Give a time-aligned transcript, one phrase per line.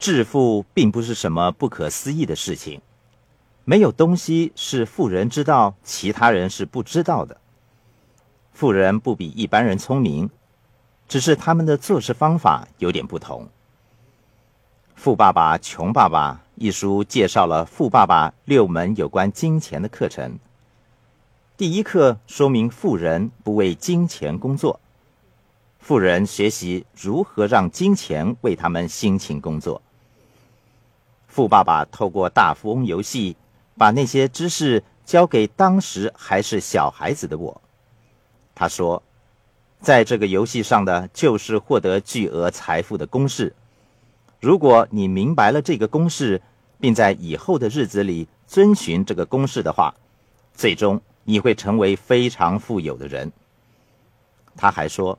[0.00, 2.80] 致富并不是什么不可思议的事情。
[3.66, 7.36] 没有东西是富人知道，其他人是不知道的。
[8.54, 10.30] 富人不比一般人聪明，
[11.06, 13.44] 只是他们的做事方法有点不同。
[14.96, 20.38] 《富爸爸穷爸爸》一书介绍了富爸爸六门有关金钱的课程。
[21.58, 24.80] 第一课说明富人不为金钱工作，
[25.78, 29.82] 富人学习如何让金钱为他们辛勤工作。
[31.30, 33.36] 富爸爸透过大富翁游戏。
[33.78, 37.62] 把那些知识交给当时还是小孩子的我，
[38.54, 39.02] 他说，
[39.80, 43.54] 在这个游戏上的就是获得巨额财富的公式。
[44.38, 46.42] 如果你明白了这个公式，
[46.78, 49.94] 并在以后的日子里遵循这个公式的话，
[50.52, 53.32] 最终你会成为非常富有的人。
[54.56, 55.18] 他还说，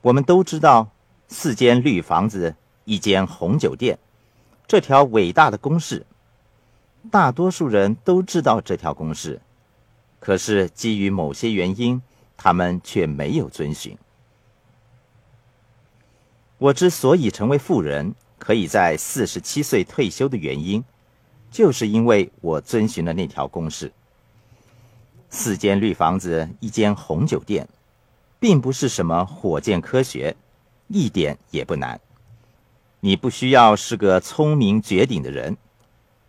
[0.00, 0.88] 我们都知道
[1.28, 2.54] 四间绿房子，
[2.86, 3.98] 一间红酒店，
[4.68, 6.04] 这条伟大的公式。
[7.10, 9.40] 大多数人都知道这条公式，
[10.20, 12.02] 可是基于某些原因，
[12.36, 13.96] 他们却没有遵循。
[16.58, 20.84] 我之所以成为富人，可以在四十七岁退休的原因，
[21.50, 23.90] 就是因为我遵循了那条公式。
[25.30, 27.66] 四间绿房子，一间红酒店，
[28.38, 30.36] 并不是什么火箭科学，
[30.88, 31.98] 一点也不难。
[33.00, 35.56] 你不需要是个聪明绝顶的人。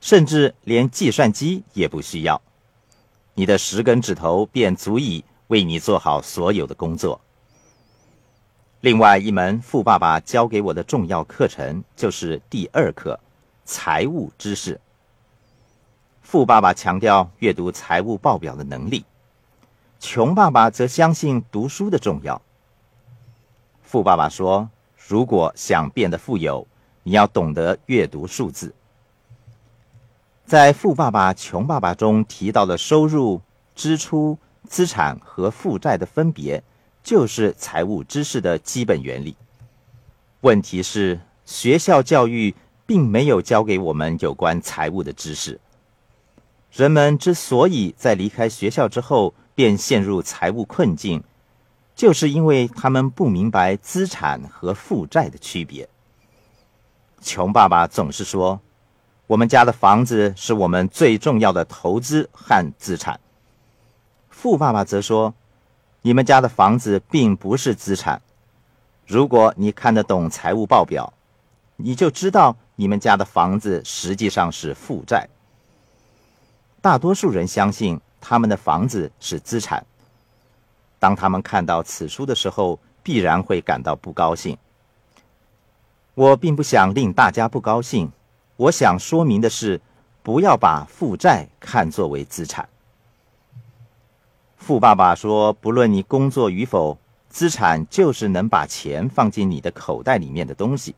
[0.00, 2.40] 甚至连计算机也不需要，
[3.34, 7.20] 你的十根指头便足以为你做好所有的工作。
[8.80, 13.18] 另外一门富爸爸教给我的重要课程就是第二课——
[13.66, 14.80] 财务知识。
[16.22, 19.04] 富爸爸强调阅读财务报表的能力，
[19.98, 22.40] 穷爸爸则相信读书的重要。
[23.82, 24.70] 富爸爸说
[25.08, 26.66] ：“如果想变得富有，
[27.02, 28.74] 你要懂得阅读数字。”
[30.44, 33.40] 在《富爸爸穷爸爸》中提到的收入、
[33.74, 34.36] 支出、
[34.68, 36.62] 资产和负债的分别，
[37.02, 39.34] 就是财务知识的基本原理。
[40.42, 42.54] 问题是，学校教育
[42.84, 45.58] 并没有教给我们有关财务的知识。
[46.70, 51.24] 人们之所以在离开学校之后便陷入财务困境，
[51.98, 55.88] 就是因为他们不明白资产和负债的区别。
[57.20, 58.60] 穷爸爸总是说。
[59.26, 63.20] 我们家的房子是我们最重要的投资和资产。
[64.30, 65.34] 富爸爸则说
[66.00, 68.22] ：“你们家的房子并不是资产。
[69.06, 71.12] 如果你看得懂财务报表，
[71.76, 75.28] 你就知道你们家的房子实际上是负债。
[76.80, 79.84] 大多数人相信他们的房子是资产。
[80.98, 84.56] 当他们看到此书的时候，必然会感到不高兴。
[86.14, 88.10] 我并不想令大家不高兴。”
[88.58, 89.80] 我想说明的是，
[90.20, 92.68] 不要把负债看作为资产。
[94.56, 96.98] 富爸爸说：“不论你工作与否，
[97.28, 100.92] 资产就是能把钱放进你的口袋里面的东西；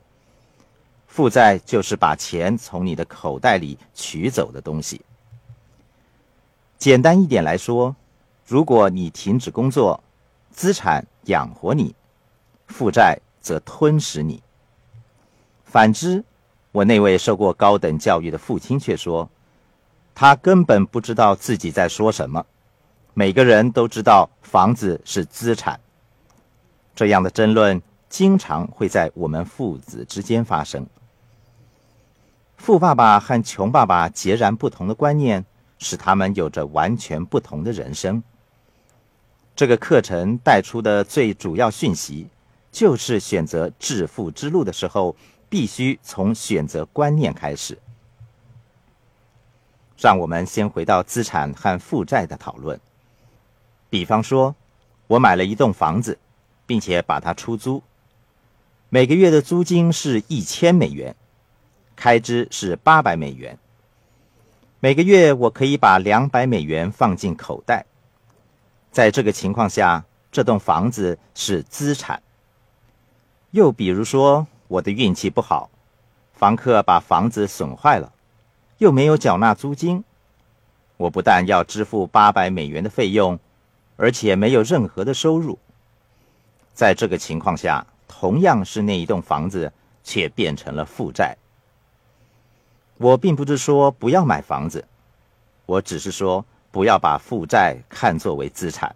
[1.06, 5.02] 负债就是把钱从你的口袋里取走的东西。
[6.78, 7.94] 简单一点来说，
[8.50, 10.02] 如果你停止工作，
[10.50, 11.94] 资产养活你，
[12.66, 14.42] 负债则吞噬你。
[15.64, 16.24] 反之。”
[16.72, 19.30] 我那位受过高等教育的父亲却说
[20.16, 22.44] ：“他根本不知道自己在说什么。
[23.14, 25.78] 每个人都知道房子是资产。
[26.96, 30.84] 这样的争论经常会在我们父子之间发生。
[32.56, 35.44] 富爸爸和穷爸爸截然不同的观念，
[35.78, 38.20] 使他们有着完全不同的人生。
[39.54, 42.26] 这个课程带出的最主要讯息，
[42.70, 45.16] 就是选择致富之路的时候。”
[45.50, 47.76] 必须从选择观念开始。
[49.98, 52.78] 让我们先回到资产和负债的讨论。
[53.88, 54.54] 比方说，
[55.08, 56.16] 我买了一栋房子，
[56.66, 57.82] 并且把它出租，
[58.90, 61.16] 每个月的租金是一千美元，
[61.96, 63.58] 开支是八百美元。
[64.78, 67.86] 每个月我可以把两百美元放进口袋。
[68.90, 72.22] 在这个情况下，这栋房子是资产。
[73.50, 74.46] 又比如说。
[74.70, 75.68] 我的运气不好，
[76.32, 78.12] 房客把房子损坏了，
[78.78, 80.04] 又没有缴纳租金，
[80.96, 83.36] 我不但要支付八百美元的费用，
[83.96, 85.58] 而且没有任何的收入。
[86.72, 89.72] 在这个情况下，同样是那一栋房子，
[90.04, 91.36] 却变成了负债。
[92.96, 94.86] 我并不是说不要买房子，
[95.66, 98.94] 我只是说不要把负债看作为资产。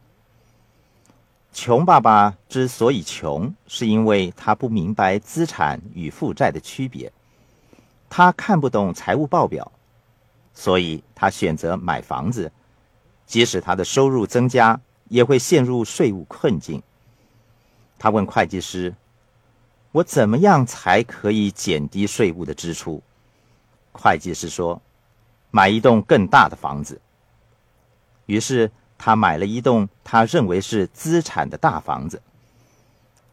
[1.52, 7.12] 穷爸爸之所以穷，是因为他不明白资产与负债的区别。
[8.10, 9.70] 他看不懂财务报表，
[10.52, 12.50] 所以他选择买房子。
[13.26, 14.78] 即使他的收入增加，
[15.08, 16.82] 也会陷入税务困境。
[17.98, 18.94] 他问会计师
[19.92, 23.02] ：“我怎么样才可以减低税务的支出？”
[23.92, 24.80] 会计师说
[25.50, 27.00] ：“买一栋更大的房子。”
[28.26, 32.22] 于是他买了一栋他认为是资产的大房子。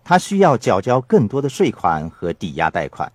[0.04, 3.12] 他需要缴交更多的税款和抵押贷款。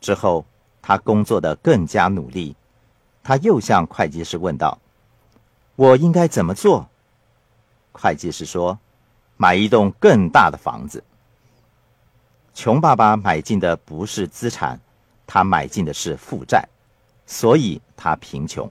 [0.00, 0.44] 之后。
[0.82, 2.56] 他工作的更加努力，
[3.22, 4.78] 他又向会计师问道
[5.76, 6.88] ：“我应该怎么做？”
[7.92, 8.78] 会计师说
[9.36, 11.04] ：“买一栋更大的房子。”
[12.54, 14.80] 穷爸爸买进的不是资产，
[15.26, 16.66] 他买进的是负债，
[17.26, 18.68] 所以他贫穷。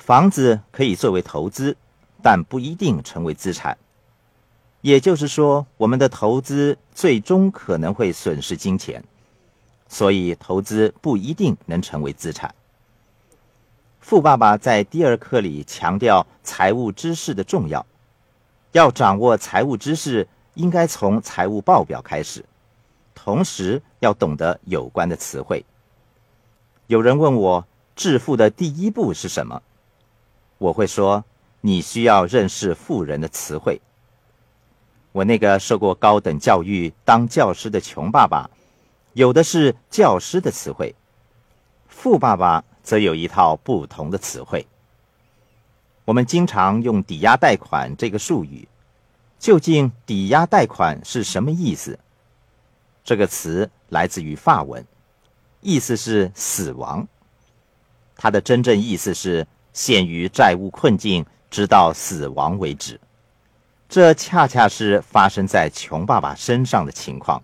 [0.00, 1.76] 房子可以作为投资，
[2.22, 3.76] 但不一定成为资产。
[4.80, 9.04] 也就是说，我们的投资最终可能会损失金钱。
[9.88, 12.54] 所以，投资不一定能成为资产。
[14.00, 17.84] 富爸爸在第二课里强调财务知识的重要，
[18.72, 22.42] 要掌握财务知识，应该从财务报表开始，
[23.14, 25.64] 同时要懂得有关的词汇。
[26.86, 29.60] 有人问我，致富的第一步是什么？
[30.60, 31.24] 我会说，
[31.62, 33.80] 你需要认识富人的词汇。
[35.12, 38.50] 我那个受过高等教育、当教师的穷爸爸。
[39.14, 40.94] 有的是教师的词汇，
[41.88, 44.66] 富爸爸则有一套不同的词汇。
[46.04, 48.68] 我们经常用“抵押贷款”这个术语，
[49.38, 51.98] 究竟“抵押贷款”是什么意思？
[53.02, 54.86] 这个词来自于法文，
[55.62, 57.08] 意思是死亡。
[58.14, 63.00] 它的真正意思是陷于债务困境，直到死亡为止。
[63.88, 67.42] 这恰恰是发生在穷爸爸身上的情况。